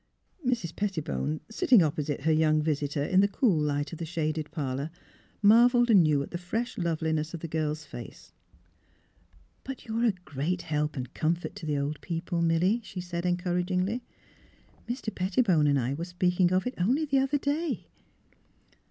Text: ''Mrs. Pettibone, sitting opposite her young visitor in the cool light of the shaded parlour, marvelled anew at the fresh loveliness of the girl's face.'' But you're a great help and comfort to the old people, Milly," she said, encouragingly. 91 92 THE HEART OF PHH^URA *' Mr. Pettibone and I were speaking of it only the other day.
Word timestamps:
''Mrs. 0.51 0.75
Pettibone, 0.75 1.41
sitting 1.51 1.83
opposite 1.83 2.21
her 2.21 2.31
young 2.31 2.59
visitor 2.59 3.03
in 3.03 3.19
the 3.19 3.27
cool 3.27 3.55
light 3.61 3.93
of 3.93 3.99
the 3.99 4.05
shaded 4.07 4.49
parlour, 4.49 4.89
marvelled 5.43 5.91
anew 5.91 6.23
at 6.23 6.31
the 6.31 6.39
fresh 6.39 6.75
loveliness 6.75 7.35
of 7.35 7.41
the 7.41 7.47
girl's 7.47 7.85
face.'' 7.85 8.33
But 9.63 9.85
you're 9.85 10.05
a 10.05 10.13
great 10.25 10.63
help 10.63 10.95
and 10.97 11.13
comfort 11.13 11.53
to 11.57 11.67
the 11.67 11.77
old 11.77 12.01
people, 12.01 12.41
Milly," 12.41 12.81
she 12.83 12.99
said, 12.99 13.27
encouragingly. 13.27 14.01
91 14.01 14.01
92 14.01 14.01
THE 14.01 14.15
HEART 14.15 14.57
OF 14.57 14.63
PHH^URA 14.63 15.13
*' 15.13 15.13
Mr. 15.13 15.15
Pettibone 15.45 15.67
and 15.67 15.79
I 15.79 15.93
were 15.93 16.05
speaking 16.05 16.51
of 16.51 16.65
it 16.65 16.73
only 16.79 17.05
the 17.05 17.19
other 17.19 17.37
day. 17.37 17.85